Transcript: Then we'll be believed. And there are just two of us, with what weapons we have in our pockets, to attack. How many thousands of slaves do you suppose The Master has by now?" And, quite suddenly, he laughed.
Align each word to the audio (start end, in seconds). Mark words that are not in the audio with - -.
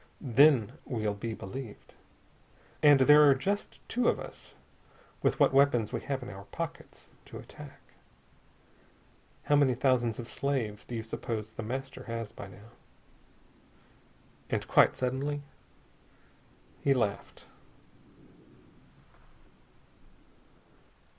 Then 0.33 0.79
we'll 0.83 1.13
be 1.13 1.35
believed. 1.35 1.93
And 2.81 3.01
there 3.01 3.29
are 3.29 3.35
just 3.35 3.87
two 3.87 4.07
of 4.07 4.19
us, 4.19 4.55
with 5.21 5.39
what 5.39 5.53
weapons 5.53 5.93
we 5.93 6.01
have 6.01 6.23
in 6.23 6.29
our 6.31 6.45
pockets, 6.45 7.09
to 7.25 7.37
attack. 7.37 7.79
How 9.43 9.55
many 9.55 9.75
thousands 9.75 10.17
of 10.17 10.27
slaves 10.27 10.85
do 10.85 10.95
you 10.95 11.03
suppose 11.03 11.51
The 11.51 11.61
Master 11.61 12.05
has 12.05 12.31
by 12.31 12.47
now?" 12.47 12.71
And, 14.49 14.67
quite 14.67 14.95
suddenly, 14.95 15.43
he 16.81 16.95
laughed. 16.95 17.45